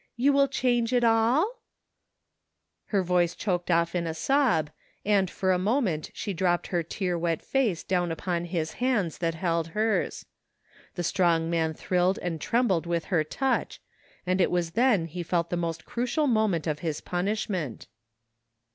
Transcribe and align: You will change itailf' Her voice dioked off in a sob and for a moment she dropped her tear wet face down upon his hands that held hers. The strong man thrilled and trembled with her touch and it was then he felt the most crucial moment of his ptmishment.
You 0.15 0.33
will 0.33 0.47
change 0.47 0.93
itailf' 0.93 1.45
Her 2.87 3.03
voice 3.03 3.35
dioked 3.35 3.69
off 3.69 3.93
in 3.93 4.07
a 4.07 4.15
sob 4.15 4.71
and 5.05 5.29
for 5.29 5.51
a 5.51 5.59
moment 5.59 6.09
she 6.15 6.33
dropped 6.33 6.65
her 6.73 6.81
tear 6.81 7.19
wet 7.19 7.43
face 7.43 7.83
down 7.83 8.11
upon 8.11 8.45
his 8.45 8.71
hands 8.81 9.19
that 9.19 9.35
held 9.35 9.67
hers. 9.77 10.25
The 10.95 11.03
strong 11.03 11.51
man 11.51 11.75
thrilled 11.75 12.17
and 12.23 12.41
trembled 12.41 12.87
with 12.87 13.05
her 13.13 13.23
touch 13.23 13.79
and 14.25 14.41
it 14.41 14.49
was 14.49 14.71
then 14.71 15.05
he 15.05 15.21
felt 15.21 15.51
the 15.51 15.55
most 15.55 15.85
crucial 15.85 16.25
moment 16.25 16.65
of 16.65 16.79
his 16.79 16.99
ptmishment. 16.99 17.85